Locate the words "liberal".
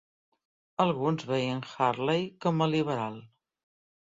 2.73-3.21